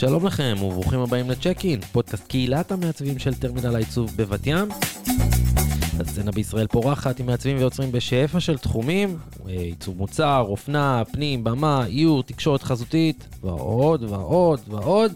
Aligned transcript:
שלום 0.00 0.26
לכם 0.26 0.56
וברוכים 0.62 1.00
הבאים 1.00 1.30
לצ'ק 1.30 1.64
אין, 1.64 1.80
פודקאסט 1.80 2.26
קהילת 2.26 2.72
המעצבים 2.72 3.18
של 3.18 3.34
טרמינל 3.34 3.74
העיצוב 3.74 4.12
בבת 4.16 4.46
ים. 4.46 4.68
הסצנה 6.00 6.32
בישראל 6.32 6.66
פורחת 6.66 7.20
עם 7.20 7.26
מעצבים 7.26 7.56
ויוצרים 7.56 7.92
בשפע 7.92 8.40
של 8.40 8.58
תחומים, 8.58 9.18
אה, 9.48 9.52
עיצוב 9.52 9.96
מוצר, 9.98 10.44
אופנה, 10.48 11.02
פנים, 11.12 11.44
במה, 11.44 11.86
איור, 11.86 12.22
תקשורת 12.22 12.62
חזותית, 12.62 13.28
ועוד 13.40 14.02
ועוד 14.02 14.60
ועוד. 14.68 15.12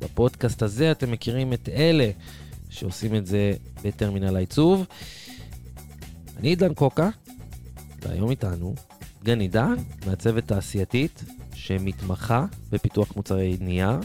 בפודקאסט 0.00 0.62
הזה 0.62 0.90
אתם 0.90 1.10
מכירים 1.10 1.52
את 1.52 1.68
אלה 1.68 2.10
שעושים 2.70 3.14
את 3.14 3.26
זה 3.26 3.52
בטרמינל 3.84 4.36
העיצוב. 4.36 4.86
אני 6.36 6.48
עידן 6.48 6.74
קוקה, 6.74 7.08
והיום 8.02 8.30
איתנו 8.30 8.74
דגנית 9.24 9.48
דהן, 9.48 9.74
מעצבת 10.06 10.46
תעשייתית, 10.48 11.24
שמתמחה 11.54 12.46
בפיתוח 12.70 13.16
מוצרי 13.16 13.56
נייר, 13.60 13.98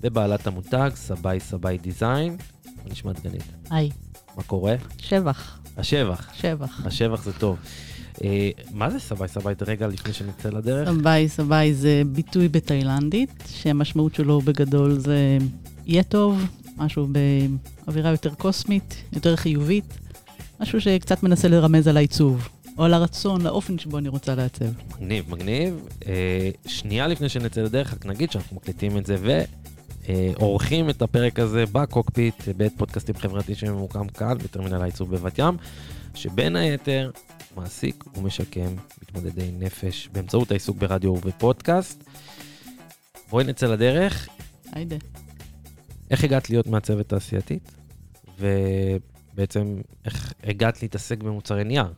ובעלת 0.00 0.46
המותג 0.46 0.90
Sabai-Sabai 0.94 1.78
design. 1.78 2.36
מה 2.66 2.90
נשמע 2.90 3.12
דגנית? 3.12 3.44
היי, 3.70 3.90
מה 4.36 4.42
קורה? 4.42 4.74
שבח, 4.98 5.58
השבח. 5.76 6.30
שבח. 6.34 6.86
השבח 6.86 7.22
זה 7.22 7.32
טוב. 7.32 7.58
אה, 8.24 8.50
מה 8.72 8.90
זה 8.90 8.98
סביי 8.98 9.28
סביי? 9.28 9.54
רגע 9.66 9.86
לפני 9.86 10.12
שנצא 10.12 10.48
לדרך. 10.48 10.88
סביי 10.88 11.28
סביי 11.28 11.74
זה 11.74 12.02
ביטוי 12.06 12.48
בתאילנדית, 12.48 13.44
שהמשמעות 13.46 14.14
שלו 14.14 14.40
בגדול 14.40 14.98
זה 14.98 15.38
יהיה 15.86 16.02
טוב, 16.02 16.42
משהו 16.76 17.08
באווירה 17.86 18.10
יותר 18.10 18.34
קוסמית, 18.34 18.94
יותר 19.12 19.36
חיובית, 19.36 19.98
משהו 20.60 20.80
שקצת 20.80 21.22
מנסה 21.22 21.48
לרמז 21.48 21.88
על 21.88 21.96
העיצוב, 21.96 22.48
או 22.78 22.84
על 22.84 22.94
הרצון, 22.94 23.40
לאופן 23.40 23.78
שבו 23.78 23.98
אני 23.98 24.08
רוצה 24.08 24.34
לעצב. 24.34 24.64
מגניב, 24.96 25.30
מגניב. 25.30 25.88
אה, 26.06 26.50
שנייה 26.66 27.06
לפני 27.06 27.28
שנצא 27.28 27.60
לדרך, 27.60 27.94
רק 27.94 28.06
נגיד 28.06 28.30
שאנחנו 28.30 28.56
מקליטים 28.56 28.98
את 28.98 29.06
זה 29.06 29.16
ועורכים 30.08 30.90
את 30.90 31.02
הפרק 31.02 31.38
הזה 31.38 31.64
בקוקפיט, 31.72 32.48
בית 32.56 32.72
פודקאסטים 32.76 33.14
חברתי 33.14 33.54
שממוקם 33.54 34.08
כאן, 34.08 34.38
בטרמינל 34.38 34.82
העיצוב 34.82 35.16
בבת 35.16 35.38
ים, 35.38 35.56
שבין 36.14 36.56
היתר 36.56 37.10
מעסיק 37.56 38.04
ומשקם 38.16 38.74
מתמודדי 39.02 39.50
נפש 39.58 40.08
באמצעות 40.12 40.50
העיסוק 40.50 40.76
ברדיו 40.76 41.10
ובפודקאסט. 41.10 42.04
בואי 43.30 43.44
נצא 43.44 43.66
לדרך. 43.66 44.28
היידה. 44.72 44.96
איך 46.10 46.24
הגעת 46.24 46.50
להיות 46.50 46.66
מעצבת 46.66 47.08
תעשייתית? 47.08 47.72
ובעצם 48.38 49.80
איך 50.04 50.32
הגעת 50.44 50.82
להתעסק 50.82 51.18
במוצרי 51.18 51.64
נייר? 51.64 51.92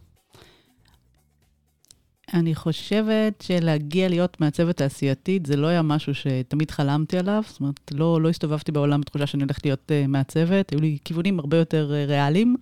אני 2.35 2.55
חושבת 2.55 3.45
שלהגיע 3.47 4.09
להיות 4.09 4.41
מעצבת 4.41 4.77
תעשייתית 4.77 5.47
זה 5.47 5.57
לא 5.57 5.67
היה 5.67 5.83
משהו 5.83 6.15
שתמיד 6.15 6.71
חלמתי 6.71 7.19
עליו, 7.19 7.43
זאת 7.47 7.61
אומרת, 7.61 7.93
לא, 7.95 8.21
לא 8.23 8.29
הסתובבתי 8.29 8.73
בעולם 8.73 9.01
בתחושה 9.01 9.27
שאני 9.27 9.43
הולכת 9.43 9.67
להיות 9.67 9.91
uh, 9.91 10.09
מעצבת, 10.09 10.71
היו 10.71 10.81
לי 10.81 10.99
כיוונים 11.05 11.39
הרבה 11.39 11.57
יותר 11.57 11.91
uh, 11.91 12.09
ריאליים. 12.09 12.57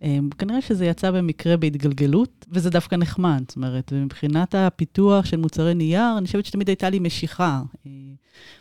Um, 0.00 0.04
כנראה 0.38 0.60
שזה 0.60 0.86
יצא 0.86 1.10
במקרה 1.10 1.56
בהתגלגלות, 1.56 2.46
וזה 2.50 2.70
דווקא 2.70 2.96
נחמד, 2.96 3.42
זאת 3.48 3.56
אומרת, 3.56 3.92
מבחינת 3.92 4.54
הפיתוח 4.54 5.24
של 5.24 5.36
מוצרי 5.36 5.74
נייר, 5.74 6.18
אני 6.18 6.26
חושבת 6.26 6.46
שתמיד 6.46 6.68
הייתה 6.68 6.90
לי 6.90 6.98
משיכה. 6.98 7.62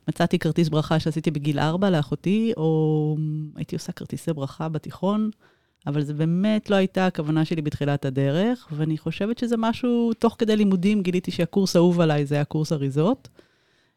מצאתי 0.08 0.40
כרטיס 0.40 0.70
ברכה 0.70 1.00
שעשיתי 1.00 1.32
בגיל 1.32 1.60
4 1.60 1.90
לאחותי, 1.90 2.54
או 2.58 3.18
הייתי 3.56 3.76
עושה 3.76 3.92
כרטיסי 3.92 4.34
ברכה 4.34 4.70
בתיכון. 4.70 5.30
אבל 5.88 6.04
זה 6.04 6.14
באמת 6.14 6.70
לא 6.70 6.76
הייתה 6.76 7.06
הכוונה 7.06 7.46
שלי 7.46 7.62
בתחילת 7.62 8.06
הדרך, 8.06 8.68
ואני 8.72 8.98
חושבת 8.98 9.38
שזה 9.38 9.58
משהו, 9.58 10.12
תוך 10.20 10.36
כדי 10.40 10.56
לימודים 10.56 11.02
גיליתי 11.02 11.32
שהקורס 11.32 11.76
האהוב 11.76 12.02
עליי 12.02 12.26
זה 12.26 12.36
היה 12.36 12.46
קורס 12.46 12.72
אריזות. 12.72 13.30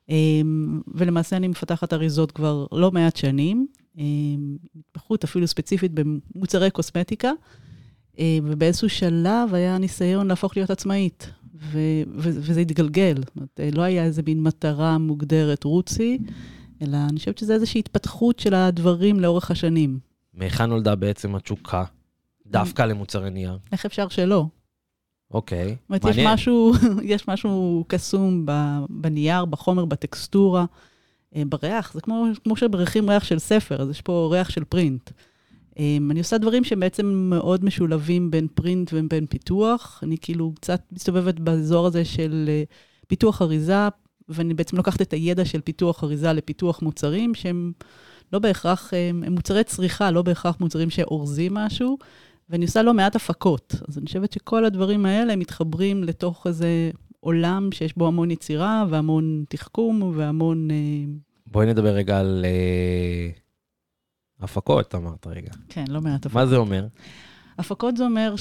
אמ, 0.09 0.81
ולמעשה 0.95 1.37
אני 1.37 1.49
מפתחת 1.49 1.93
אריזות 1.93 2.33
כבר 2.33 2.67
לא 2.73 2.91
מעט 2.91 3.17
שנים, 3.17 3.67
אמ, 3.99 4.57
התמחות 4.77 5.25
אפילו 5.25 5.47
ספציפית 5.47 5.93
במוצרי 5.95 6.71
קוסמטיקה, 6.71 7.33
אמ, 8.19 8.25
ובאיזשהו 8.45 8.89
שלב 8.89 9.55
היה 9.55 9.79
ניסיון 9.79 10.29
להפוך 10.29 10.57
להיות 10.57 10.71
עצמאית, 10.71 11.31
ו- 11.55 11.79
ו- 12.17 12.39
וזה 12.41 12.61
התגלגל. 12.61 13.15
זאת 13.17 13.37
אומרת, 13.37 13.61
לא 13.75 13.83
היה 13.83 14.05
איזה 14.05 14.23
מין 14.27 14.43
מטרה 14.43 14.99
מוגדרת 14.99 15.65
רוצי, 15.65 16.19
אלא 16.83 16.97
אני 17.11 17.19
חושבת 17.19 17.39
שזה 17.39 17.55
איזושהי 17.55 17.79
התפתחות 17.79 18.39
של 18.39 18.55
הדברים 18.55 19.21
לאורך 19.21 19.51
השנים. 19.51 20.12
מהיכן 20.35 20.65
נולדה 20.65 20.95
בעצם 20.95 21.35
התשוקה 21.35 21.85
דווקא 22.47 22.83
למוצרי 22.83 23.31
נייר? 23.31 23.59
איך 23.73 23.87
אפשר 23.87 24.09
שלא? 24.09 24.47
אוקיי, 25.31 25.69
זאת 25.69 25.79
אומרת, 25.89 26.05
יש 26.05 26.17
מעניין. 26.17 26.35
משהו, 26.35 26.73
יש 27.13 27.29
משהו 27.29 27.85
קסום 27.89 28.47
בנייר, 28.91 29.45
בחומר, 29.45 29.85
בטקסטורה, 29.85 30.65
אה, 31.37 31.43
בריח. 31.49 31.93
זה 31.95 32.01
כמו, 32.01 32.27
כמו 32.45 32.57
שבריחים 32.57 33.11
ריח 33.11 33.25
של 33.25 33.39
ספר, 33.39 33.83
אז 33.83 33.91
יש 33.91 34.01
פה 34.01 34.29
ריח 34.33 34.51
של 34.51 34.65
פרינט. 34.65 35.11
אה, 35.79 35.97
אני 36.11 36.19
עושה 36.19 36.39
דברים 36.39 36.65
שהם 36.65 36.81
בעצם 36.81 37.07
מאוד 37.07 37.65
משולבים 37.65 38.31
בין 38.31 38.47
פרינט 38.55 38.91
ובין 38.93 39.27
פיתוח. 39.27 40.01
אני 40.03 40.17
כאילו 40.21 40.53
קצת 40.55 40.83
מסתובבת 40.93 41.41
באזור 41.41 41.87
הזה 41.87 42.05
של 42.05 42.45
אה, 42.49 42.63
פיתוח 43.09 43.43
אריזה, 43.43 43.89
ואני 44.29 44.55
בעצם 44.55 44.77
לוקחת 44.77 45.03
את 45.03 45.13
הידע 45.13 45.45
של 45.45 45.61
פיתוח 45.61 46.05
אריזה 46.05 46.33
לפיתוח 46.33 46.83
מוצרים, 46.83 47.35
שהם 47.35 47.73
לא 48.33 48.39
בהכרח, 48.39 48.95
הם, 48.95 49.23
הם 49.27 49.33
מוצרי 49.33 49.65
צריכה, 49.65 50.11
לא 50.11 50.23
בהכרח 50.23 50.61
מוצרים 50.61 50.91
שאורזים 50.91 51.55
משהו, 51.55 51.99
ואני 52.51 52.65
עושה 52.65 52.83
לא 52.83 52.95
מעט 52.95 53.17
הפקות. 53.17 53.75
אז 53.89 53.99
אני 53.99 54.07
חושבת 54.07 54.33
שכל 54.33 54.65
הדברים 54.65 55.07
האלה 55.07 55.37
מתחברים 55.37 56.05
לתוך 56.05 56.47
איזה 56.47 56.91
עולם 57.21 57.69
שיש 57.73 57.97
בו 57.97 58.07
המון 58.07 58.31
יצירה 58.31 58.85
והמון 58.91 59.45
תחכום 59.49 60.13
והמון... 60.17 60.71
אה, 60.71 60.77
בואי 61.47 61.67
נדבר 61.67 61.95
רגע 61.95 62.21
על 62.21 62.45
אה, 62.45 63.31
הפקות, 64.41 64.95
אמרת 64.95 65.27
רגע. 65.27 65.51
כן, 65.69 65.85
לא 65.89 66.01
מעט 66.01 66.27
הפקות. 66.27 66.35
מה 66.35 66.47
זה 66.47 66.57
אומר? 66.57 66.87
הפקות 67.59 67.97
זה 67.97 68.05
אומר 68.05 68.35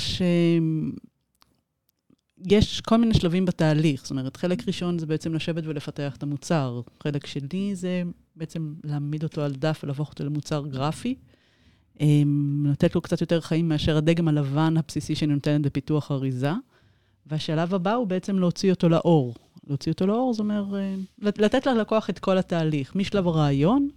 שיש 2.49 2.81
כל 2.81 2.97
מיני 2.97 3.13
שלבים 3.13 3.45
בתהליך. 3.45 4.01
זאת 4.01 4.11
אומרת, 4.11 4.37
חלק 4.37 4.67
ראשון 4.67 4.99
זה 4.99 5.05
בעצם 5.05 5.33
לשבת 5.33 5.63
ולפתח 5.65 6.15
את 6.15 6.23
המוצר. 6.23 6.81
חלק 7.03 7.25
שני 7.25 7.75
זה 7.75 8.03
בעצם 8.35 8.73
להעמיד 8.83 9.23
אותו 9.23 9.41
על 9.41 9.51
דף 9.51 9.79
ולהפוך 9.83 10.09
אותו 10.09 10.23
למוצר 10.23 10.67
גרפי. 10.67 11.15
אמ, 11.99 12.65
לתת 12.71 12.95
לו 12.95 13.01
קצת 13.01 13.21
יותר 13.21 13.41
חיים 13.41 13.69
מאשר 13.69 13.97
הדגם 13.97 14.27
הלבן 14.27 14.77
הבסיסי 14.77 15.15
שאני 15.15 15.33
נותנת 15.33 15.61
בפיתוח 15.61 16.11
אריזה. 16.11 16.51
והשלב 17.25 17.73
הבא 17.73 17.93
הוא 17.93 18.07
בעצם 18.07 18.39
להוציא 18.39 18.71
אותו 18.71 18.89
לאור. 18.89 19.35
להוציא 19.67 19.91
אותו 19.91 20.07
לאור, 20.07 20.33
זה 20.33 20.43
אומר, 20.43 20.65
אה, 20.75 20.95
לתת 21.19 21.65
ללקוח 21.65 22.09
את 22.09 22.19
כל 22.19 22.37
התהליך, 22.37 22.95
משלב 22.95 23.27
הרעיון 23.27 23.89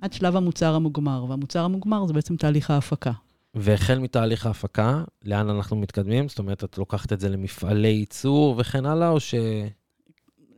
עד 0.00 0.12
שלב 0.12 0.36
המוצר 0.36 0.74
המוגמר. 0.74 1.24
והמוצר 1.28 1.64
המוגמר 1.64 2.06
זה 2.06 2.12
בעצם 2.12 2.36
תהליך 2.36 2.70
ההפקה. 2.70 3.12
והחל 3.54 3.98
מתהליך 3.98 4.46
ההפקה, 4.46 5.04
לאן 5.24 5.48
אנחנו 5.50 5.76
מתקדמים? 5.76 6.28
זאת 6.28 6.38
אומרת, 6.38 6.64
את 6.64 6.78
לוקחת 6.78 7.12
את 7.12 7.20
זה 7.20 7.28
למפעלי 7.28 7.88
ייצור 7.88 8.54
וכן 8.58 8.86
הלאה, 8.86 9.08
או 9.08 9.20
ש... 9.20 9.34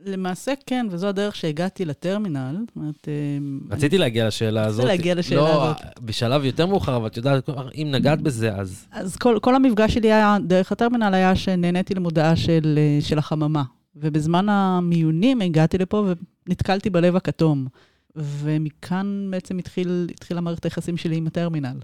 למעשה 0.05 0.53
כן, 0.65 0.87
וזו 0.91 1.07
הדרך 1.07 1.35
שהגעתי 1.35 1.85
לטרמינל. 1.85 2.55
זאת 2.67 2.75
אומרת, 2.75 3.07
אמ, 3.07 3.59
רציתי 3.71 3.97
להגיע 3.97 4.27
לשאלה 4.27 4.65
הזאת. 4.65 4.85
להגיע 4.85 5.15
לשאלה 5.15 5.41
לא, 5.41 5.63
הזאת. 5.63 5.77
בשלב 6.01 6.45
יותר 6.45 6.65
מאוחר, 6.65 6.95
אבל 6.95 7.07
את 7.07 7.17
יודעת, 7.17 7.49
אם 7.75 7.87
נגעת 7.91 8.21
בזה, 8.21 8.55
אז... 8.55 8.87
אז 8.91 9.15
כל, 9.15 9.37
כל 9.41 9.55
המפגש 9.55 9.93
שלי 9.93 10.13
היה, 10.13 10.37
דרך 10.47 10.71
הטרמינל 10.71 11.13
היה 11.13 11.35
שנהניתי 11.35 11.93
למודעה 11.93 12.35
של, 12.35 12.75
אה, 12.77 13.01
של 13.01 13.17
החממה. 13.17 13.63
ובזמן 13.95 14.49
המיונים 14.49 15.41
הגעתי 15.41 15.77
לפה 15.77 16.05
ונתקלתי 16.47 16.89
בלב 16.89 17.15
הכתום. 17.15 17.67
ומכאן 18.15 19.27
בעצם 19.31 19.57
התחיל, 19.57 20.07
התחילה 20.13 20.41
מערכת 20.41 20.63
היחסים 20.63 20.97
שלי 20.97 21.15
עם 21.15 21.27
הטרמינל. 21.27 21.77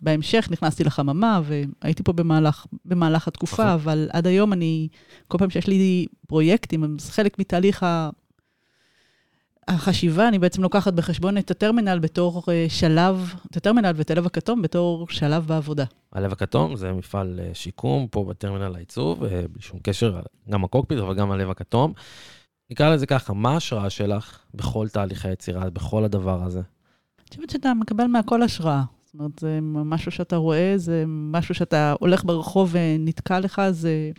בהמשך 0.00 0.48
נכנסתי 0.50 0.84
לחממה, 0.84 1.40
והייתי 1.44 2.02
פה 2.02 2.12
במהלך, 2.12 2.66
במהלך 2.84 3.28
התקופה, 3.28 3.62
נכון. 3.62 3.66
אבל 3.72 4.08
עד 4.12 4.26
היום 4.26 4.52
אני, 4.52 4.88
כל 5.28 5.38
פעם 5.38 5.50
שיש 5.50 5.66
לי 5.66 6.06
פרויקטים, 6.26 6.96
אז 7.00 7.10
חלק 7.10 7.38
מתהליך 7.38 7.82
ה... 7.82 8.10
החשיבה, 9.68 10.28
אני 10.28 10.38
בעצם 10.38 10.62
לוקחת 10.62 10.92
בחשבון 10.92 11.38
את 11.38 11.50
הטרמינל 11.50 11.98
בתור 11.98 12.42
אה, 12.48 12.66
שלב, 12.68 13.34
את 13.50 13.56
הטרמינל 13.56 13.92
ואת 13.96 14.10
הלב 14.10 14.26
הכתום 14.26 14.62
בתור 14.62 15.08
שלב 15.08 15.46
בעבודה. 15.46 15.84
הלב 16.12 16.32
הכתום 16.32 16.76
זה 16.76 16.92
מפעל 16.92 17.40
אה, 17.42 17.50
שיקום 17.54 18.06
פה 18.10 18.24
בטרמינל 18.24 18.74
העיצוב, 18.74 19.24
אה, 19.24 19.44
בלי 19.52 19.62
שום 19.62 19.80
קשר, 19.82 20.20
גם 20.50 20.64
הקוקפיט, 20.64 20.98
אבל 20.98 21.14
גם 21.14 21.30
הלב 21.30 21.50
הכתום. 21.50 21.92
נקרא 22.70 22.94
לזה 22.94 23.06
ככה, 23.06 23.32
מה 23.32 23.50
ההשראה 23.50 23.90
שלך 23.90 24.38
בכל 24.54 24.88
תהליך 24.88 25.26
היצירה, 25.26 25.70
בכל 25.70 26.04
הדבר 26.04 26.42
הזה? 26.42 26.60
אני 26.60 27.28
חושבת 27.28 27.50
שאתה 27.50 27.74
מקבל 27.74 28.06
מהכל 28.06 28.42
השראה. 28.42 28.82
זאת 29.12 29.18
אומרת, 29.18 29.38
זה 29.38 29.58
משהו 29.62 30.10
שאתה 30.10 30.36
רואה, 30.36 30.72
זה 30.76 31.04
משהו 31.06 31.54
שאתה 31.54 31.94
הולך 32.00 32.24
ברחוב 32.24 32.70
ונתקע 32.72 33.40
לך, 33.40 33.62
זה, 33.70 34.10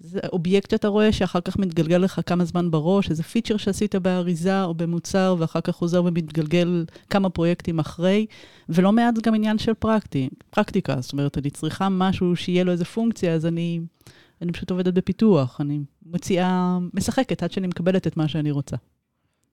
זה 0.00 0.20
אובייקט 0.32 0.70
שאתה 0.70 0.88
רואה 0.88 1.12
שאחר 1.12 1.40
כך 1.40 1.58
מתגלגל 1.58 1.98
לך 1.98 2.20
כמה 2.26 2.44
זמן 2.44 2.70
בראש, 2.70 3.10
איזה 3.10 3.22
פיצ'ר 3.22 3.56
שעשית 3.56 3.94
באריזה 3.94 4.62
או 4.62 4.74
במוצר, 4.74 5.36
ואחר 5.38 5.60
כך 5.60 5.74
חוזר 5.74 6.04
ומתגלגל 6.04 6.84
כמה 7.10 7.30
פרויקטים 7.30 7.78
אחרי, 7.78 8.26
ולא 8.68 8.92
מעט 8.92 9.16
זה 9.16 9.22
גם 9.22 9.34
עניין 9.34 9.58
של 9.58 9.74
פרקטי, 9.74 10.28
פרקטיקה. 10.50 11.00
זאת 11.00 11.12
אומרת, 11.12 11.38
אני 11.38 11.50
צריכה 11.50 11.88
משהו 11.88 12.36
שיהיה 12.36 12.64
לו 12.64 12.72
איזה 12.72 12.84
פונקציה, 12.84 13.34
אז 13.34 13.46
אני, 13.46 13.80
אני 14.42 14.52
פשוט 14.52 14.70
עובדת 14.70 14.94
בפיתוח, 14.94 15.60
אני 15.60 15.80
מציעה, 16.06 16.78
משחקת 16.94 17.42
עד 17.42 17.52
שאני 17.52 17.66
מקבלת 17.66 18.06
את 18.06 18.16
מה 18.16 18.28
שאני 18.28 18.50
רוצה. 18.50 18.76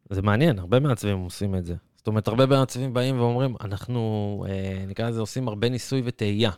זה 0.10 0.22
מעניין, 0.22 0.60
הרבה 0.60 0.80
מעצבים 0.80 1.18
עושים 1.18 1.56
את 1.56 1.66
זה. 1.66 1.76
זאת 2.08 2.10
אומרת, 2.10 2.28
הרבה 2.28 2.46
מעצבים 2.46 2.94
באים 2.94 3.20
ואומרים, 3.20 3.56
אנחנו, 3.62 4.46
אה, 4.50 4.86
נקרא 4.88 5.10
לזה, 5.10 5.20
עושים 5.20 5.48
הרבה 5.48 5.70
ניסוי 5.70 6.02
וטעייה. 6.06 6.52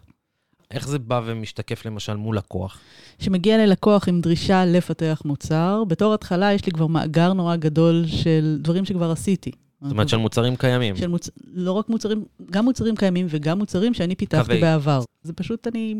איך 0.71 0.87
זה 0.87 0.99
בא 0.99 1.21
ומשתקף 1.25 1.85
למשל 1.85 2.15
מול 2.15 2.37
לקוח? 2.37 2.79
שמגיע 3.19 3.57
ללקוח 3.57 4.07
עם 4.07 4.21
דרישה 4.21 4.65
לפתח 4.65 5.21
מוצר, 5.25 5.83
בתור 5.87 6.13
התחלה 6.13 6.53
יש 6.53 6.65
לי 6.65 6.71
כבר 6.71 6.87
מאגר 6.87 7.33
נורא 7.33 7.55
גדול 7.55 8.03
של 8.07 8.57
דברים 8.61 8.85
שכבר 8.85 9.11
עשיתי. 9.11 9.51
זאת 9.81 9.91
אומרת, 9.91 10.09
של 10.09 10.17
מוצרים 10.17 10.55
קיימים. 10.55 10.95
של 10.95 11.07
מוצ... 11.07 11.29
לא 11.53 11.71
רק 11.71 11.89
מוצרים, 11.89 12.25
גם 12.51 12.65
מוצרים 12.65 12.95
קיימים 12.95 13.27
וגם 13.29 13.57
מוצרים 13.57 13.93
שאני 13.93 14.15
פיתחתי 14.15 14.45
קווי. 14.45 14.61
בעבר. 14.61 15.01
זה 15.23 15.33
פשוט, 15.33 15.67
אני, 15.67 15.95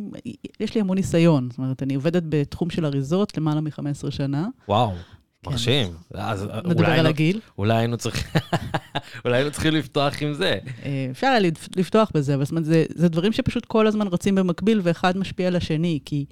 יש 0.60 0.76
לי 0.76 0.82
המון 0.82 0.98
ניסיון. 0.98 1.50
זאת 1.50 1.58
אומרת, 1.58 1.84
אני 1.84 1.96
עובדת 1.96 2.24
בתחום 2.30 2.70
של 2.70 2.86
אריזות 2.86 3.38
למעלה 3.38 3.62
מ-15 3.62 4.12
שנה. 4.12 4.48
וואו. 4.68 4.92
מרשים. 5.46 5.88
אז 6.14 6.48
נדבר 6.66 6.90
על 6.90 7.06
הגיל. 7.06 7.40
אולי 7.58 7.78
היינו 7.78 7.98
צריכים, 7.98 8.42
אולי 9.26 9.38
היינו 9.38 9.52
צריכים 9.52 9.74
לפתוח 9.74 10.22
עם 10.22 10.34
זה. 10.34 10.58
אה, 10.86 11.08
אפשר 11.12 11.28
היה 11.28 11.40
לפ- 11.40 11.68
לפתוח 11.76 12.12
בזה, 12.14 12.36
אבל 12.36 12.44
זאת 12.46 12.52
אומרת, 12.52 12.66
זה, 12.66 12.86
זה 12.96 13.10
דברים 13.10 13.34
שפשוט 13.34 13.66
כל 13.66 13.88
הזמן 13.88 14.08
רצים 14.08 14.36
במקביל, 14.36 14.82
ואחד 14.84 15.18
משפיע 15.18 15.48
על 15.48 15.56
השני, 15.56 16.00
כי 16.06 16.26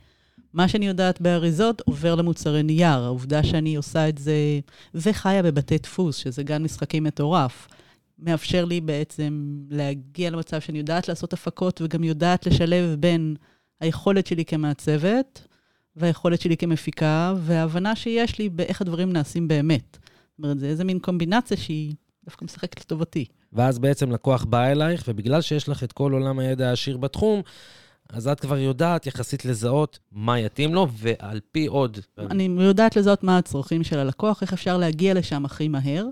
מה 0.53 0.67
שאני 0.67 0.87
יודעת 0.87 1.21
באריזות 1.21 1.81
עובר 1.85 2.15
למוצרי 2.15 2.63
נייר. 2.63 2.87
העובדה 3.03 3.43
שאני 3.43 3.75
עושה 3.75 4.09
את 4.09 4.17
זה, 4.17 4.35
וחיה 4.95 5.43
בבתי 5.43 5.77
דפוס, 5.77 6.15
שזה 6.15 6.43
גן 6.43 6.63
משחקים 6.63 7.03
מטורף, 7.03 7.67
מאפשר 8.19 8.65
לי 8.65 8.81
בעצם 8.81 9.57
להגיע 9.69 10.29
למצב 10.29 10.61
שאני 10.61 10.77
יודעת 10.77 11.07
לעשות 11.09 11.33
הפקות, 11.33 11.81
וגם 11.81 12.03
יודעת 12.03 12.45
לשלב 12.47 12.95
בין 12.99 13.35
היכולת 13.81 14.27
שלי 14.27 14.45
כמעצבת, 14.45 15.47
והיכולת 15.97 16.41
שלי 16.41 16.57
כמפיקה, 16.57 17.33
וההבנה 17.37 17.95
שיש 17.95 18.39
לי 18.39 18.49
באיך 18.49 18.81
הדברים 18.81 19.13
נעשים 19.13 19.47
באמת. 19.47 19.97
זאת 20.01 20.43
אומרת, 20.43 20.59
זה 20.59 20.67
איזה 20.67 20.83
מין 20.83 20.99
קומבינציה 20.99 21.57
שהיא 21.57 21.93
דווקא 22.25 22.45
משחקת 22.45 22.79
לטובתי. 22.79 23.25
ואז 23.53 23.79
בעצם 23.79 24.11
לקוח 24.11 24.43
בא 24.43 24.65
אלייך, 24.65 25.03
ובגלל 25.07 25.41
שיש 25.41 25.69
לך 25.69 25.83
את 25.83 25.91
כל 25.91 26.11
עולם 26.11 26.39
הידע 26.39 26.69
העשיר 26.69 26.97
בתחום, 26.97 27.41
אז 28.09 28.27
את 28.27 28.39
כבר 28.39 28.57
יודעת 28.57 29.07
יחסית 29.07 29.45
לזהות 29.45 29.99
מה 30.11 30.39
יתאים 30.39 30.73
לו, 30.73 30.87
ועל 30.91 31.39
פי 31.51 31.65
עוד... 31.65 31.97
אני 32.17 32.49
יודעת 32.59 32.95
לזהות 32.95 33.23
מה 33.23 33.37
הצרכים 33.37 33.83
של 33.83 33.99
הלקוח, 33.99 34.41
איך 34.41 34.53
אפשר 34.53 34.77
להגיע 34.77 35.13
לשם 35.13 35.45
הכי 35.45 35.67
מהר. 35.67 36.05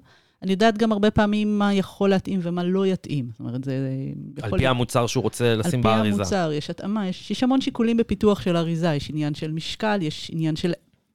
אני 0.46 0.52
יודעת 0.52 0.78
גם 0.78 0.92
הרבה 0.92 1.12
פעמים 1.12 1.60
מה 1.60 1.74
יכול 1.74 2.10
להתאים 2.10 2.40
ומה 2.44 2.64
לא 2.64 2.86
יתאים. 2.86 3.30
זאת 3.32 3.40
אומרת, 3.40 3.64
זה 3.64 3.90
על 4.42 4.48
יכול... 4.48 4.60
פי 4.60 4.68
המוצר 4.68 5.08
שהוא 5.08 5.24
רוצה 5.24 5.56
לשים 5.56 5.80
על 5.80 5.84
באריזה. 5.84 6.16
פי 6.16 6.22
המוצר, 6.22 6.52
יש 6.54 6.70
התאמה, 6.70 7.08
יש, 7.08 7.32
יש 7.32 7.44
המון 7.44 7.62
שיקולים 7.62 7.98
בפיתוח 7.98 8.42
של 8.42 8.56
האריזה, 8.56 8.94
יש 8.94 9.10
עניין 9.10 9.36
של 9.36 9.52
משקל, 9.52 10.00
יש 10.02 10.32
עניין 10.34 10.56
של 10.56 10.74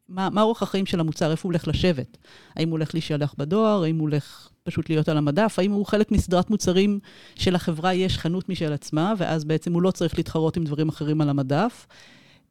מה, 0.08 0.30
מה 0.30 0.42
אורח 0.42 0.62
החיים 0.62 0.86
של 0.86 1.00
המוצר, 1.00 1.30
איפה 1.30 1.48
הוא 1.48 1.52
הולך 1.52 1.68
לשבת. 1.68 2.18
האם 2.56 2.68
הוא 2.68 2.72
הולך 2.72 2.94
להישלח 2.94 3.34
בדואר, 3.38 3.82
האם 3.82 3.98
הוא 3.98 4.08
הולך 4.08 4.48
פשוט 4.62 4.90
להיות 4.90 5.08
על 5.08 5.16
המדף, 5.16 5.58
האם 5.58 5.72
הוא 5.72 5.86
חלק 5.86 6.12
מסדרת 6.12 6.50
מוצרים 6.50 6.98
שלחברה 7.34 7.94
יש 7.94 8.18
חנות 8.18 8.48
משל 8.48 8.72
עצמה, 8.72 9.14
ואז 9.18 9.44
בעצם 9.44 9.72
הוא 9.72 9.82
לא 9.82 9.90
צריך 9.90 10.18
להתחרות 10.18 10.56
עם 10.56 10.64
דברים 10.64 10.88
אחרים 10.88 11.20
על 11.20 11.28
המדף. 11.28 11.86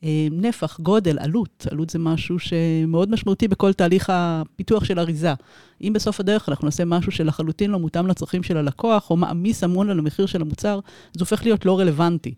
אה, 0.03 0.27
נפח, 0.31 0.79
גודל, 0.79 1.19
עלות. 1.19 1.67
עלות 1.71 1.89
זה 1.89 1.99
משהו 1.99 2.39
שמאוד 2.39 3.11
משמעותי 3.11 3.47
בכל 3.47 3.73
תהליך 3.73 4.09
הפיתוח 4.13 4.83
של 4.83 4.99
אריזה. 4.99 5.33
אם 5.81 5.93
בסוף 5.93 6.19
הדרך 6.19 6.49
אנחנו 6.49 6.65
נעשה 6.65 6.85
משהו 6.85 7.11
שלחלוטין 7.11 7.71
לא 7.71 7.79
מותאם 7.79 8.07
לצרכים 8.07 8.43
של 8.43 8.57
הלקוח, 8.57 9.09
או 9.09 9.17
מעמיס 9.17 9.63
המון 9.63 9.89
על 9.89 9.99
המחיר 9.99 10.25
של 10.25 10.41
המוצר, 10.41 10.79
זה 11.13 11.19
הופך 11.19 11.43
להיות 11.43 11.65
לא 11.65 11.79
רלוונטי. 11.79 12.33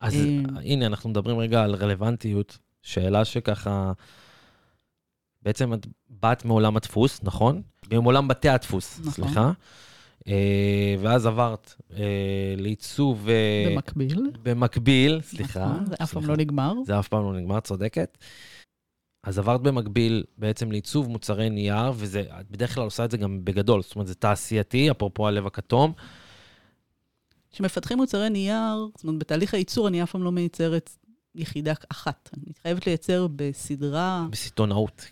אז 0.00 0.14
אה, 0.14 0.40
הנה, 0.64 0.86
אנחנו 0.86 1.10
מדברים 1.10 1.38
רגע 1.38 1.62
על 1.62 1.74
רלוונטיות. 1.74 2.58
שאלה 2.82 3.24
שככה... 3.24 3.92
בעצם 5.42 5.74
את 5.74 5.86
באת 6.08 6.44
מעולם 6.44 6.76
הדפוס, 6.76 7.20
נכון? 7.22 7.62
מעולם 7.92 8.28
בתי 8.28 8.48
הדפוס, 8.48 9.00
נכון. 9.00 9.12
סליחה. 9.12 9.52
אה, 10.28 10.94
ואז 11.00 11.26
עברת 11.26 11.74
אה, 11.92 12.54
לעיצוב... 12.56 13.28
אה, 13.28 13.70
במקביל. 13.70 14.30
במקביל, 14.42 15.20
סליחה. 15.22 15.66
נכון, 15.66 15.86
זה 15.86 15.94
אף 16.02 16.12
פעם. 16.12 16.26
לא 16.26 16.36
נגמר. 16.36 16.74
זה 16.86 16.98
אף 16.98 17.08
פעם 17.08 17.22
לא 17.22 17.40
נגמר, 17.40 17.60
צודקת. 17.60 18.18
אז 19.24 19.38
עברת 19.38 19.60
במקביל 19.60 20.24
בעצם 20.38 20.72
לעיצוב 20.72 21.08
מוצרי 21.08 21.50
נייר, 21.50 21.92
וזה, 21.94 22.20
את 22.40 22.50
בדרך 22.50 22.74
כלל 22.74 22.84
עושה 22.84 23.04
את 23.04 23.10
זה 23.10 23.16
גם 23.16 23.44
בגדול, 23.44 23.82
זאת 23.82 23.94
אומרת, 23.94 24.06
זה 24.06 24.14
תעשייתי, 24.14 24.90
אפרופו 24.90 25.28
הלב 25.28 25.46
הכתום. 25.46 25.92
כשמפתחים 27.50 27.98
מוצרי 27.98 28.30
נייר, 28.30 28.88
זאת 28.96 29.04
אומרת, 29.04 29.18
בתהליך 29.18 29.54
הייצור 29.54 29.88
אני 29.88 30.02
אף 30.02 30.10
פעם 30.10 30.22
לא 30.22 30.32
מייצרת 30.32 30.90
יחידה 31.34 31.72
אחת. 31.88 32.30
אני 32.36 32.52
חייבת 32.62 32.86
לייצר 32.86 33.26
בסדרה, 33.36 34.26
בסיטונאות. 34.30 35.06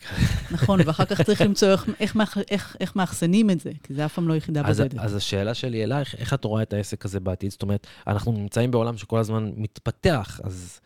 נכון, 0.51 0.81
ואחר 0.87 1.05
כך 1.05 1.23
צריך 1.23 1.41
למצוא 1.41 1.69
איך, 1.69 1.89
איך, 2.01 2.39
איך, 2.51 2.77
איך 2.81 2.97
מאחסנים 2.97 3.51
את 3.51 3.61
זה, 3.61 3.71
כי 3.83 3.95
זה 3.95 4.05
אף 4.05 4.15
פעם 4.15 4.29
לא 4.29 4.35
יחידה 4.35 4.63
אז, 4.65 4.81
בודדת. 4.81 4.99
אז 4.99 5.15
השאלה 5.15 5.55
שלי 5.55 5.85
אלייך, 5.85 6.15
איך 6.15 6.35
את 6.35 6.45
רואה 6.45 6.63
את 6.63 6.73
העסק 6.73 7.05
הזה 7.05 7.21
בעתיד? 7.21 7.51
זאת 7.51 7.63
אומרת, 7.63 7.87
אנחנו 8.07 8.33
נמצאים 8.33 8.71
בעולם 8.71 8.99
שכל 8.99 9.19
הזמן 9.19 9.53
מתפתח, 9.57 10.41
אז... 10.45 10.81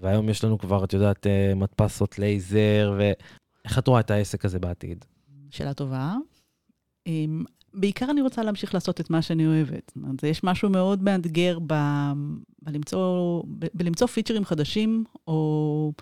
והיום 0.00 0.28
יש 0.28 0.44
לנו 0.44 0.58
כבר, 0.58 0.84
את 0.84 0.92
יודעת, 0.92 1.26
אה, 1.26 1.52
מדפסות 1.56 2.18
לייזר, 2.18 2.94
ואיך 2.98 3.78
את 3.78 3.88
רואה 3.88 4.00
את 4.00 4.10
העסק 4.10 4.44
הזה 4.44 4.58
בעתיד? 4.58 5.04
שאלה 5.50 5.74
טובה. 5.74 6.14
בעיקר 7.74 8.10
אני 8.10 8.20
רוצה 8.20 8.42
להמשיך 8.42 8.74
לעשות 8.74 9.00
את 9.00 9.10
מה 9.10 9.22
שאני 9.22 9.46
אוהבת. 9.46 9.92
זאת 9.94 9.96
אומרת, 9.96 10.22
יש 10.22 10.44
משהו 10.44 10.70
מאוד 10.70 11.02
מאתגר 11.02 11.58
ב, 11.66 11.74
בלמצוא, 12.62 13.42
בלמצוא 13.74 14.06
פיצ'רים 14.06 14.44
חדשים, 14.44 15.04
או 15.26 15.92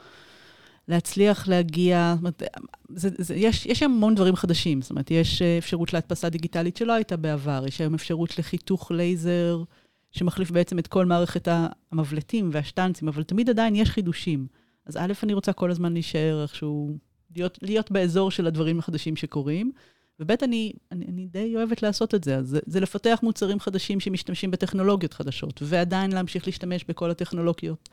להצליח 0.89 1.49
להגיע, 1.49 2.15
זאת 2.15 2.21
אומרת, 2.21 2.43
זה, 2.89 3.09
זה, 3.19 3.35
יש, 3.35 3.67
יש 3.67 3.83
המון 3.83 4.15
דברים 4.15 4.37
חדשים. 4.37 4.83
זאת 4.83 4.91
אומרת, 4.91 5.11
יש 5.11 5.43
אה, 5.43 5.59
אפשרות 5.59 5.93
להדפסה 5.93 6.29
דיגיטלית 6.29 6.77
שלא 6.77 6.93
הייתה 6.93 7.17
בעבר, 7.17 7.65
יש 7.67 7.81
היום 7.81 7.95
אפשרות 7.95 8.39
לחיתוך 8.39 8.91
לייזר, 8.91 9.63
שמחליף 10.13 10.51
בעצם 10.51 10.79
את 10.79 10.87
כל 10.87 11.07
מערכת 11.07 11.49
המבלטים 11.93 12.51
והשטנצים, 12.53 13.09
אבל 13.09 13.23
תמיד 13.23 13.51
עדיין 13.51 13.75
יש 13.75 13.91
חידושים. 13.91 14.47
אז 14.87 14.97
א', 14.97 15.13
אני 15.23 15.35
רוצה 15.35 15.53
כל 15.53 15.71
הזמן 15.71 15.93
להישאר 15.93 16.43
איכשהו, 16.43 16.97
להיות, 17.37 17.59
להיות 17.63 17.91
באזור 17.91 18.31
של 18.31 18.47
הדברים 18.47 18.79
החדשים 18.79 19.17
שקורים. 19.17 19.73
וב', 20.21 20.31
אני, 20.43 20.73
אני, 20.93 21.05
אני 21.09 21.27
די 21.27 21.57
אוהבת 21.57 21.83
לעשות 21.83 22.15
את 22.15 22.25
זה. 22.25 22.37
אז 22.37 22.49
זה, 22.49 22.59
זה 22.67 22.81
לפתח 22.81 23.21
מוצרים 23.23 23.61
חדשים 23.61 24.01
שמשתמשים 24.01 24.51
בטכנולוגיות 24.51 25.15
חדשות, 25.15 25.63
ועדיין 25.65 26.13
להמשיך 26.13 26.47
להשתמש 26.47 26.85
בכל 26.89 27.11
הטכנולוגיות 27.11 27.89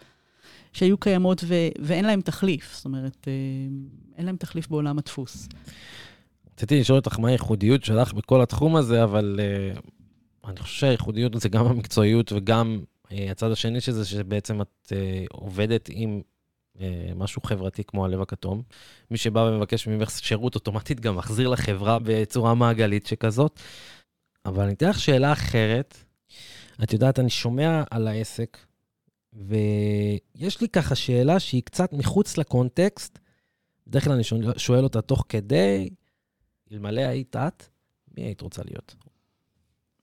שהיו 0.73 0.97
קיימות 0.97 1.43
ו, 1.47 1.53
ואין 1.79 2.05
להם 2.05 2.21
תחליף. 2.21 2.75
זאת 2.75 2.85
אומרת, 2.85 3.27
אה, 3.27 3.33
אין 4.17 4.25
להם 4.25 4.37
תחליף 4.37 4.67
בעולם 4.67 4.97
הדפוס. 4.97 5.47
רציתי 6.53 6.79
לשאול 6.79 6.99
אותך 6.99 7.19
מה 7.19 7.27
הייחודיות 7.27 7.83
שלך 7.83 8.13
בכל 8.13 8.41
התחום 8.41 8.75
הזה, 8.75 9.03
אבל 9.03 9.39
uh, 9.39 10.49
אני 10.49 10.59
חושב 10.59 10.79
שהייחודיות 10.79 11.41
זה 11.41 11.49
גם 11.49 11.65
המקצועיות 11.65 12.31
וגם 12.31 12.79
uh, 13.07 13.13
הצד 13.31 13.51
השני 13.51 13.81
של 13.81 13.91
זה, 13.91 14.05
שבעצם 14.05 14.61
את 14.61 14.67
uh, 14.85 14.93
עובדת 15.31 15.89
עם 15.91 16.21
משהו 17.15 17.41
חברתי 17.41 17.83
כמו 17.83 18.05
הלב 18.05 18.21
הכתום. 18.21 18.61
מי 19.11 19.17
שבא 19.17 19.39
ומבקש 19.39 19.87
ממך 19.87 20.09
שירות 20.11 20.55
אוטומטית 20.55 20.99
גם 20.99 21.15
מחזיר 21.15 21.49
לחברה 21.49 21.97
בצורה 22.03 22.53
מעגלית 22.53 23.05
שכזאת. 23.07 23.59
אבל 24.45 24.63
אני 24.63 24.73
אתן 24.73 24.89
לך 24.89 24.99
שאלה 24.99 25.31
אחרת. 25.33 25.97
את 26.83 26.93
יודעת, 26.93 27.19
אני 27.19 27.29
שומע 27.29 27.83
על 27.91 28.07
העסק, 28.07 28.57
ויש 29.33 30.61
לי 30.61 30.69
ככה 30.69 30.95
שאלה 30.95 31.39
שהיא 31.39 31.61
קצת 31.63 31.93
מחוץ 31.93 32.37
לקונטקסט. 32.37 33.19
בדרך 33.87 34.03
כלל 34.03 34.13
אני 34.13 34.23
שואל- 34.57 34.83
אותה 34.83 35.01
תוך 35.01 35.25
כדי, 35.29 35.89
אלמלא 36.71 37.01
היית 37.01 37.35
את, 37.35 37.63
מי 38.17 38.23
היית 38.23 38.41
רוצה 38.41 38.61
להיות? 38.65 38.95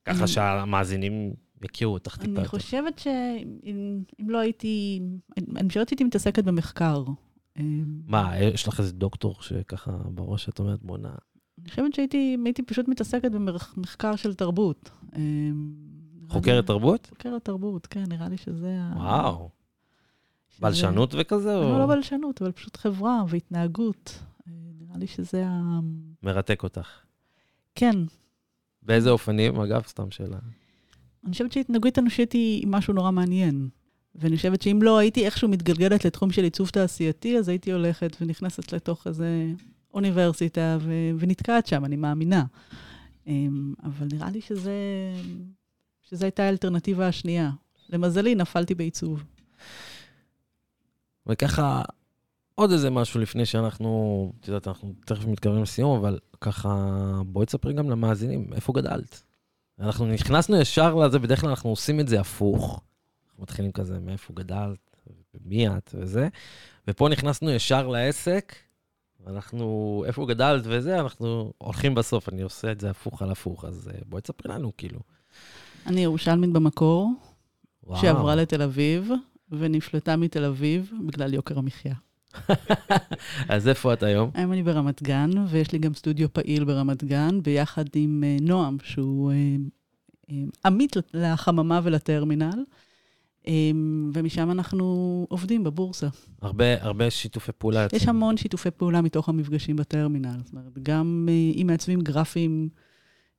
ככה 0.05 0.27
שהמאזינים 0.27 1.35
יכירו 1.63 1.95
אותך 1.95 2.17
טיפה 2.17 2.25
אני 2.25 2.33
יותר. 2.33 2.49
חושבת 2.49 2.99
שאם 2.99 4.03
אם 4.21 4.31
לא 4.31 4.39
הייתי, 4.39 5.01
אני 5.57 5.69
חושבת 5.69 5.89
שהייתי 5.89 6.05
מתעסקת 6.05 6.45
במחקר. 6.45 7.05
אה, 7.59 7.65
מה, 8.07 8.39
יש 8.39 8.69
לך 8.69 8.81
איזה 8.81 8.93
דוקטור 8.93 9.37
שככה 9.41 9.93
בראש 9.93 10.49
את 10.49 10.59
אומרת, 10.59 10.83
בואנה... 10.83 11.15
אני 11.61 11.69
חושבת 11.71 11.95
שהייתי 11.95 12.37
הייתי 12.45 12.63
פשוט 12.63 12.89
מתעסקת 12.89 13.31
במחקר 13.31 14.17
של 14.17 14.35
תרבות. 14.35 14.91
נראה 15.13 15.53
חוקרת 16.29 16.67
תרבות? 16.67 17.07
חוקרת 17.11 17.45
תרבות, 17.45 17.87
כן, 17.87 18.05
נראה 18.09 18.29
לי 18.29 18.37
שזה 18.37 18.77
ה... 18.81 18.93
וואו. 18.97 19.51
בלשנות 20.61 21.15
וכזה? 21.19 21.57
או- 21.57 21.63
לא, 21.63 21.79
לא 21.79 21.87
בלשנות, 21.87 22.43
אבל 22.43 22.53
פשוט 22.53 22.77
חברה 22.77 23.23
והתנהגות. 23.29 24.19
אה, 24.49 24.53
נראה 24.81 24.99
לי 24.99 25.07
שזה 25.07 25.47
ה... 25.47 25.79
מרתק 26.23 26.63
אותך. 26.63 26.89
כן, 27.75 27.97
באיזה 28.83 29.11
אופנים? 29.11 29.61
אגב, 29.61 29.83
סתם 29.87 30.11
שאלה. 30.11 30.39
אני 31.25 31.33
חושבת 31.33 31.53
שהתנהגות 31.53 31.99
אנושית 31.99 32.33
היא 32.33 32.67
משהו 32.67 32.95
נורא 32.95 33.11
מעניין. 33.11 33.69
ואני 34.15 34.37
חושבת 34.37 34.63
שאם 34.63 34.79
לא 34.83 34.99
הייתי 34.99 35.27
איכשהו 35.27 35.49
מתגלגלת 35.49 36.05
לתחום 36.05 36.31
של 36.33 36.45
עיצוב 36.45 36.69
תעשייתי, 36.69 37.39
אז 37.39 37.49
הייתי 37.49 37.73
הולכת 37.73 38.17
ונכנסת 38.21 38.73
לתוך 38.73 39.07
איזה 39.07 39.47
אוניברסיטה 39.95 40.79
ו- 40.81 41.11
ונתקעת 41.19 41.67
שם, 41.67 41.85
אני 41.85 41.97
מאמינה. 41.97 42.45
אמ, 43.27 43.75
אבל 43.85 44.07
נראה 44.13 44.31
לי 44.31 44.41
שזה, 44.41 44.73
שזו 46.03 46.25
הייתה 46.25 46.43
האלטרנטיבה 46.43 47.09
השנייה. 47.09 47.51
למזלי, 47.91 48.35
נפלתי 48.35 48.75
בעיצוב. 48.75 49.25
וככה, 51.27 51.83
עוד 52.55 52.71
איזה 52.73 52.91
משהו 52.91 53.21
לפני 53.21 53.47
שאנחנו, 53.47 54.33
את 54.41 54.49
יודעת, 54.49 54.69
אנחנו 54.69 54.93
תכף 55.07 55.27
מתקרבים 55.27 55.63
לסיום, 55.63 55.99
אבל 55.99 56.19
ככה, 56.41 56.91
בואי 57.27 57.47
תספרי 57.47 57.73
גם 57.73 57.91
למאזינים, 57.91 58.53
איפה 58.53 58.73
גדלת? 58.73 59.23
אנחנו 59.81 60.07
נכנסנו 60.07 60.57
ישר 60.57 60.95
לזה, 60.95 61.19
בדרך 61.19 61.41
כלל 61.41 61.51
אנחנו 61.51 61.71
עושים 61.71 62.01
את 62.01 62.09
זה 62.09 62.21
הפוך. 62.21 62.81
אנחנו 63.27 63.43
מתחילים 63.43 63.73
כזה, 63.73 63.99
מאיפה 64.01 64.35
גדלת, 64.35 64.97
מי 65.45 65.69
את 65.69 65.95
וזה, 65.95 66.29
ופה 66.89 67.09
נכנסנו 67.09 67.51
ישר 67.51 67.89
לעסק, 67.89 68.55
אנחנו, 69.27 70.05
איפה 70.07 70.27
גדלת 70.27 70.63
וזה, 70.67 71.01
אנחנו 71.01 71.53
הולכים 71.59 71.95
בסוף, 71.95 72.29
אני 72.29 72.43
עושה 72.43 72.73
את 72.73 72.81
זה 72.81 72.91
הפוך 72.91 73.23
על 73.23 73.31
הפוך, 73.31 73.65
אז 73.65 73.91
אה, 73.95 73.99
בואי 74.07 74.23
תספרי 74.23 74.53
לנו, 74.53 74.73
כאילו. 74.77 75.01
אני 75.87 76.01
ירושלמית 76.01 76.51
במקור, 76.51 77.13
וואו. 77.85 78.01
שעברה 78.01 78.35
לתל 78.35 78.63
אביב, 78.63 79.11
ונפלטה 79.51 80.17
מתל 80.17 80.45
אביב 80.45 80.93
בגלל 81.07 81.35
יוקר 81.35 81.59
המחיה. 81.59 81.95
אז 83.49 83.69
איפה 83.69 83.93
את 83.93 84.03
היום? 84.03 84.31
היום 84.35 84.53
אני 84.53 84.63
ברמת 84.63 85.03
גן, 85.03 85.31
ויש 85.49 85.73
לי 85.73 85.79
גם 85.79 85.95
סטודיו 85.95 86.33
פעיל 86.33 86.65
ברמת 86.65 87.05
גן, 87.05 87.43
ביחד 87.43 87.85
עם 87.95 88.25
uh, 88.25 88.43
נועם, 88.43 88.77
שהוא 88.83 89.33
uh, 90.29 90.33
עמית 90.65 90.97
לחממה 91.15 91.81
ולטרמינל. 91.85 92.65
Um, 93.43 93.47
ומשם 94.15 94.51
אנחנו 94.51 95.27
עובדים 95.29 95.65
בבורסה. 95.65 96.09
הרבה, 96.43 96.83
הרבה 96.83 97.11
שיתופי 97.11 97.53
פעולה. 97.59 97.87
יש 97.93 98.09
המון 98.09 98.37
שיתופי 98.37 98.71
פעולה 98.71 99.01
מתוך 99.01 99.29
המפגשים 99.29 99.77
בטרמינל. 99.77 100.39
זאת 100.45 100.53
אומרת, 100.53 100.79
גם 100.83 101.29
uh, 101.29 101.61
אם 101.61 101.67
מעצבים 101.67 102.01
גרפיים 102.01 102.69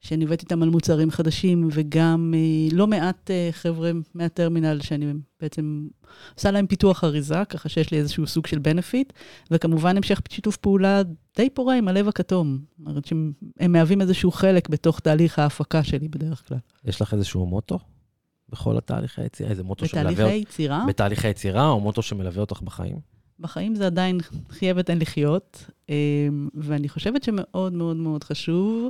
שאני 0.05 0.24
עובדת 0.24 0.41
איתם 0.41 0.63
על 0.63 0.69
מוצרים 0.69 1.12
חדשים, 1.12 1.69
וגם 1.71 2.33
אה, 2.38 2.75
לא 2.77 2.88
מעט 2.88 3.31
אה, 3.31 3.50
חבר'ה 3.51 3.91
מהטרמינל 4.13 4.81
שאני 4.81 5.13
בעצם 5.41 5.88
עושה 6.35 6.51
להם 6.51 6.67
פיתוח 6.67 7.03
אריזה, 7.03 7.45
ככה 7.50 7.69
שיש 7.69 7.91
לי 7.91 7.97
איזשהו 7.97 8.27
סוג 8.27 8.47
של 8.47 8.59
בנפיט, 8.59 9.13
וכמובן 9.51 9.97
המשך 9.97 10.19
שיתוף 10.29 10.57
פעולה 10.57 11.01
די 11.38 11.50
פורה 11.50 11.77
עם 11.77 11.88
הלב 11.88 12.07
הכתום. 12.07 12.59
זאת 12.77 12.88
אומרת 12.88 13.05
שהם 13.05 13.33
מהווים 13.69 14.01
איזשהו 14.01 14.31
חלק 14.31 14.69
בתוך 14.69 15.00
תהליך 15.00 15.39
ההפקה 15.39 15.83
שלי 15.83 16.07
בדרך 16.07 16.47
כלל. 16.47 16.57
יש 16.85 17.01
לך 17.01 17.13
איזשהו 17.13 17.45
מוטו? 17.45 17.79
בכל 18.50 18.77
התהליך 18.77 19.19
היצירה? 19.19 19.50
איזה 19.50 19.63
מוטו 19.63 19.88
שמלווה... 19.88 20.12
בתהליך 20.12 20.33
היצירה? 20.33 20.85
בתהליך 20.88 21.25
היצירה, 21.25 21.69
או 21.69 21.79
מוטו 21.79 22.01
שמלווה 22.01 22.41
אותך 22.41 22.62
בחיים? 22.62 23.00
בחיים 23.39 23.75
זה 23.75 23.85
עדיין 23.85 24.17
חייבת 24.50 24.89
אין 24.89 25.00
לחיות, 25.00 25.69
אה, 25.89 26.27
ואני 26.53 26.89
חושבת 26.89 27.24
שמאוד 27.24 27.74
מאוד 27.74 27.97
מאוד 27.97 28.24
חשוב 28.24 28.89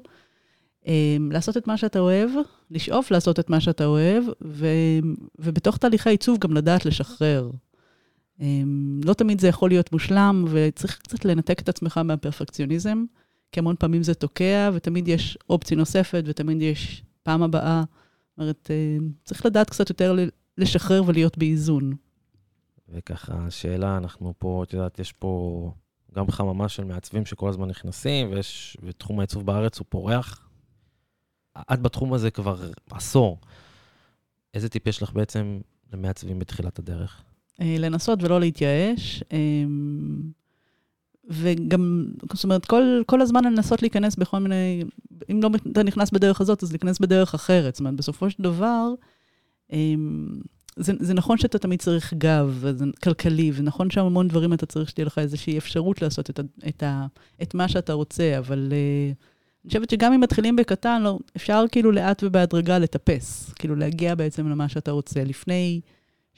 לעשות 1.31 1.57
את 1.57 1.67
מה 1.67 1.77
שאתה 1.77 1.99
אוהב, 1.99 2.29
לשאוף 2.71 3.11
לעשות 3.11 3.39
את 3.39 3.49
מה 3.49 3.59
שאתה 3.59 3.85
אוהב, 3.85 4.23
ו, 4.43 4.67
ובתוך 5.39 5.77
תהליכי 5.77 6.09
העיצוב 6.09 6.37
גם 6.39 6.53
לדעת 6.53 6.85
לשחרר. 6.85 7.49
אמ, 8.39 8.99
לא 9.05 9.13
תמיד 9.13 9.41
זה 9.41 9.47
יכול 9.47 9.69
להיות 9.69 9.91
מושלם, 9.91 10.45
וצריך 10.49 10.97
קצת 10.97 11.25
לנתק 11.25 11.59
את 11.59 11.69
עצמך 11.69 11.97
מהפרפקציוניזם, 11.97 13.05
כי 13.51 13.59
המון 13.59 13.75
פעמים 13.79 14.03
זה 14.03 14.13
תוקע, 14.13 14.69
ותמיד 14.73 15.07
יש 15.07 15.37
אופציה 15.49 15.77
נוספת, 15.77 16.23
ותמיד 16.25 16.61
יש 16.61 17.03
פעם 17.23 17.43
הבאה. 17.43 17.83
זאת 17.83 18.39
אומרת, 18.39 18.71
אמ, 18.71 19.09
צריך 19.23 19.45
לדעת 19.45 19.69
קצת 19.69 19.89
יותר 19.89 20.15
לשחרר 20.57 21.03
ולהיות 21.05 21.37
באיזון. 21.37 21.93
וככה, 22.89 23.33
השאלה, 23.37 23.97
אנחנו 23.97 24.33
פה, 24.37 24.63
את 24.67 24.73
יודעת, 24.73 24.99
יש 24.99 25.11
פה 25.11 25.71
גם 26.15 26.31
חממה 26.31 26.69
של 26.69 26.83
מעצבים 26.83 27.25
שכל 27.25 27.49
הזמן 27.49 27.67
נכנסים, 27.67 28.31
ויש, 28.31 28.77
ותחום 28.83 29.19
העיצוב 29.19 29.45
בארץ 29.45 29.79
הוא 29.79 29.85
פורח. 29.89 30.44
את 31.73 31.81
בתחום 31.81 32.13
הזה 32.13 32.31
כבר 32.31 32.71
עשור. 32.91 33.39
איזה 34.53 34.69
טיפ 34.69 34.87
יש 34.87 35.03
לך 35.03 35.13
בעצם 35.13 35.59
למעצבים 35.93 36.39
בתחילת 36.39 36.79
הדרך? 36.79 37.23
אה, 37.61 37.75
לנסות 37.79 38.23
ולא 38.23 38.39
להתייאש. 38.39 39.23
אמ, 39.31 40.21
וגם, 41.29 42.05
זאת 42.33 42.43
אומרת, 42.43 42.65
כל, 42.65 43.01
כל 43.05 43.21
הזמן 43.21 43.43
לנסות 43.43 43.81
להיכנס 43.81 44.15
בכל 44.15 44.39
מיני, 44.39 44.83
אם 45.31 45.39
לא 45.43 45.49
אתה 45.71 45.83
נכנס 45.83 46.11
בדרך 46.11 46.41
הזאת, 46.41 46.63
אז 46.63 46.71
להיכנס 46.71 46.99
בדרך 46.99 47.33
אחרת. 47.33 47.75
זאת 47.75 47.79
אומרת, 47.79 47.95
בסופו 47.95 48.29
של 48.29 48.43
דבר, 48.43 48.93
אמ, 49.73 50.27
זה, 50.75 50.93
זה 50.99 51.13
נכון 51.13 51.37
שאתה 51.37 51.57
תמיד 51.57 51.81
צריך 51.81 52.13
גב, 52.13 52.57
וזה 52.59 52.85
כלכלי, 53.03 53.51
ונכון 53.55 53.89
שהמון 53.89 54.27
דברים 54.27 54.53
אתה 54.53 54.65
צריך 54.65 54.89
שתהיה 54.89 55.05
לך 55.05 55.17
איזושהי 55.17 55.57
אפשרות 55.57 56.01
לעשות 56.01 56.29
את, 56.29 56.39
את, 56.67 56.83
ה, 56.83 57.05
את 57.41 57.53
מה 57.53 57.67
שאתה 57.67 57.93
רוצה, 57.93 58.37
אבל... 58.37 58.71
Uh, 58.71 59.34
אני 59.65 59.69
חושבת 59.69 59.89
שגם 59.89 60.13
אם 60.13 60.21
מתחילים 60.21 60.55
בקטן, 60.55 61.01
לא, 61.01 61.19
אפשר 61.35 61.63
כאילו 61.71 61.91
לאט 61.91 62.23
ובהדרגה 62.23 62.79
לטפס, 62.79 63.53
כאילו 63.55 63.75
להגיע 63.75 64.15
בעצם 64.15 64.47
למה 64.49 64.69
שאתה 64.69 64.91
רוצה. 64.91 65.23
לפני 65.23 65.81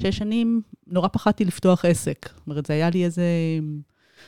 שש 0.02 0.18
שנים 0.18 0.62
נורא 0.88 1.08
פחדתי 1.08 1.46
לפתוח 1.46 1.86
עסק. 1.86 2.30
זאת 2.36 2.48
אומרת, 2.48 2.66
זה 2.66 2.74
היה 2.74 2.90
לי 2.90 3.06
איזה... 3.06 3.24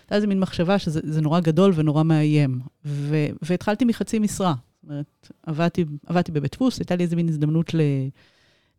הייתה 0.01 0.15
איזה 0.15 0.27
מין 0.27 0.39
מחשבה 0.39 0.79
שזה 0.79 1.21
נורא 1.21 1.39
גדול 1.39 1.71
ונורא 1.75 2.03
מאיים. 2.03 2.59
ו, 2.85 3.25
והתחלתי 3.41 3.85
מחצי 3.85 4.19
משרה. 4.19 4.53
זאת 4.83 4.89
אומרת, 4.89 5.29
עבדתי, 5.43 5.85
עבדתי 6.05 6.31
בבית 6.31 6.51
דפוס, 6.51 6.79
הייתה 6.79 6.95
לי 6.95 7.03
איזה 7.03 7.15
מין 7.15 7.29
הזדמנות 7.29 7.73
ל... 7.73 7.81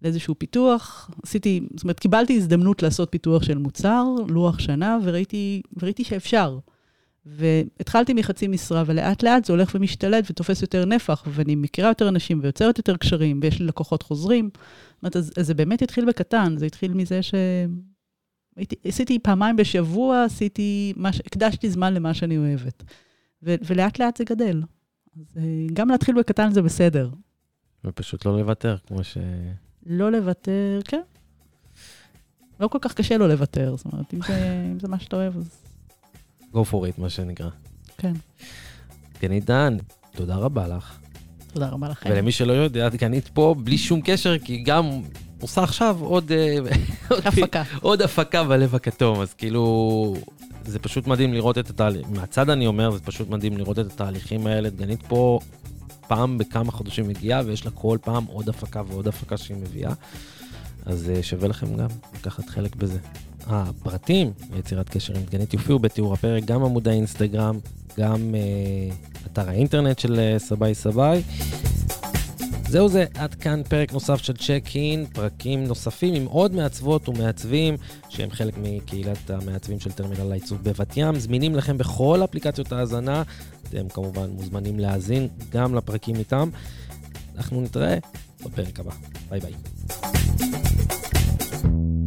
לאיזשהו 0.03 0.35
פיתוח. 0.39 1.11
עשיתי, 1.23 1.61
זאת 1.75 1.83
אומרת, 1.83 2.01
קיבלתי 2.01 2.37
הזדמנות 2.37 2.83
לעשות 2.83 3.09
פיתוח 3.11 3.43
של 3.43 3.59
מוצר, 3.59 4.05
לוח 4.29 4.59
שנה, 4.59 4.99
וראיתי, 5.05 5.63
וראיתי 5.77 6.05
שאפשר. 6.05 6.59
והתחלתי 7.37 8.15
מחצי 8.15 8.49
משרה, 8.49 8.83
ולאט 8.87 9.23
לאט 9.23 9.45
זה 9.45 9.53
הולך 9.53 9.75
ומשתלט 9.75 10.25
ותופס 10.31 10.63
יותר 10.63 10.85
נפח, 10.85 11.25
ואני 11.27 11.55
מכירה 11.55 11.89
יותר 11.89 12.09
אנשים 12.09 12.41
ויוצרת 12.43 12.79
יותר 12.79 12.97
קשרים, 12.97 13.41
ויש 13.43 13.61
לי 13.61 13.67
לקוחות 13.67 14.03
חוזרים. 14.03 14.51
זאת 14.55 15.03
אומרת, 15.03 15.17
אז, 15.17 15.33
אז 15.37 15.47
זה 15.47 15.55
באמת 15.55 15.83
התחיל 15.83 16.05
בקטן, 16.05 16.55
זה 16.59 16.67
התחיל 16.67 16.95
מזה 16.95 17.23
ש... 17.23 17.35
הייתי, 18.57 18.77
עשיתי 18.85 19.19
פעמיים 19.19 19.57
בשבוע, 19.57 20.25
עשיתי, 20.25 20.93
מש... 20.97 21.21
הקדשתי 21.27 21.71
זמן 21.71 21.95
למה 21.95 22.15
שאני 22.15 22.39
אוהבת. 22.39 22.83
ו, 23.43 23.55
ולאט 23.67 23.99
לאט 23.99 24.17
זה 24.17 24.25
גדל. 24.25 24.63
אז 25.17 25.37
אה, 25.37 25.43
גם 25.73 25.89
להתחיל 25.89 26.19
בקטן 26.19 26.53
זה 26.53 26.63
בסדר. 26.63 27.11
ופשוט 27.85 28.27
לא 28.27 28.39
לוותר, 28.39 28.77
כמו 28.87 29.05
ש... 29.05 29.19
לא 29.87 30.13
לוותר, 30.13 30.81
כן. 30.85 31.01
לא 32.61 32.69
כל 32.69 32.79
כך 32.81 32.95
קשה 32.95 33.19
לא 33.19 33.29
לוותר, 33.29 33.77
זאת 33.77 33.87
אומרת, 33.93 34.15
אם 34.15 34.21
זה, 34.27 34.67
אם 34.73 34.81
זה 34.81 34.89
מה 34.89 34.99
שאתה 34.99 35.17
אוהב, 35.17 35.37
אז... 35.37 35.70
go 36.55 36.59
for 36.71 36.75
it, 36.75 36.99
מה 36.99 37.11
שנקרא. 37.11 37.49
כן. 37.99 38.13
דגנית 39.19 39.45
דן, 39.45 39.77
תודה 40.17 40.37
רבה 40.37 40.69
לך. 40.69 40.99
תודה 41.53 41.69
רבה 41.69 41.89
לכם. 41.89 42.11
ולמי 42.13 42.33
שלא 42.33 42.53
יודע, 42.53 42.89
דגנית 42.89 43.29
פה 43.29 43.55
בלי 43.59 43.79
שום 43.79 44.01
קשר, 44.05 44.39
כי 44.39 44.63
גם 44.63 45.01
עושה 45.41 45.63
עכשיו 45.63 45.97
עוד... 46.01 46.33
אה, 46.33 46.57
הפקה. 47.25 47.63
עוד 47.81 48.03
הפקה 48.03 48.45
בלב 48.45 48.75
הכתום, 48.75 49.21
אז 49.21 49.35
כאילו... 49.35 50.15
זה 50.65 50.79
פשוט 50.79 51.07
מדהים 51.07 51.35
לראות 51.35 51.59
את 51.59 51.71
התהליך, 51.71 52.07
מהצד 52.11 52.51
אני 52.51 52.67
אומר, 52.67 52.91
זה 52.91 53.01
פשוט 53.01 53.29
מדהים 53.29 53.59
לראות 53.59 53.79
את 53.79 53.87
התהליכים 53.87 54.47
האלה. 54.47 54.71
דגנית 54.71 55.03
פה 55.09 55.39
פעם 56.09 56.39
בכמה 56.39 56.73
חודשים 56.73 57.09
מגיעה, 57.09 57.43
ויש 57.47 57.65
לה 57.65 57.71
כל 57.71 57.99
פעם 58.03 58.25
עוד 58.25 58.49
הפקה 58.49 58.83
ועוד 58.89 59.09
הפקה 59.09 59.37
שהיא 59.37 59.57
מביאה. 59.57 59.93
אז 60.87 61.11
אה, 61.11 61.23
שווה 61.23 61.49
לכם 61.49 61.77
גם 61.77 61.89
לקחת 62.15 62.49
חלק 62.49 62.77
בזה. 62.77 62.99
הפרטים 63.47 64.33
ליצירת 64.55 64.89
קשר 64.89 65.15
עם 65.17 65.23
דגנית 65.23 65.55
יופיעו 65.55 65.79
בתיאור 65.79 66.15
הפרק, 66.15 66.45
גם 66.45 66.63
עמוד 66.63 66.89
האינסטגרם, 66.89 67.59
גם 67.99 68.35
אה, 68.35 68.95
אתר 69.27 69.49
האינטרנט 69.49 69.99
של 69.99 70.19
אה, 70.19 70.39
סביי 70.39 70.75
סביי. 70.75 71.23
זהו 72.69 72.89
זה, 72.89 73.05
עד 73.15 73.35
כאן 73.35 73.63
פרק 73.69 73.93
נוסף 73.93 74.23
של 74.23 74.37
צ'ק 74.37 74.65
אין, 74.75 75.07
פרקים 75.07 75.65
נוספים 75.65 76.15
עם 76.15 76.27
עוד 76.27 76.55
מעצבות 76.55 77.09
ומעצבים 77.09 77.77
שהם 78.09 78.31
חלק 78.31 78.55
מקהילת 78.63 79.31
המעצבים 79.31 79.81
של 79.81 79.93
טרמינל 79.93 80.33
העיצוב 80.33 80.59
בבת 80.63 80.97
ים, 80.97 81.19
זמינים 81.19 81.55
לכם 81.55 81.79
בכל 81.79 82.21
אפליקציות 82.25 82.73
ההאזנה, 82.73 83.23
אתם 83.69 83.89
כמובן 83.89 84.31
מוזמנים 84.31 84.79
להאזין 84.79 85.29
גם 85.53 85.75
לפרקים 85.75 86.17
איתם. 86.17 86.49
אנחנו 87.37 87.61
נתראה 87.61 87.99
בפרק 88.45 88.81
הבא, 88.81 88.93
ביי 89.31 89.41
ביי. 89.41 89.53
Bye. 91.63 92.00